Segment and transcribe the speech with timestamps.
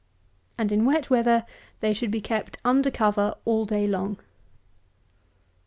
[0.57, 1.45] And, in wet weather,
[1.79, 4.17] they should be kept under cover all day long.